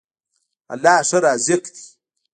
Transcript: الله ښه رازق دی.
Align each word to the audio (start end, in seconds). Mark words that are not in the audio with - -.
الله 0.73 0.95
ښه 1.09 1.17
رازق 1.23 1.63
دی. 1.75 1.83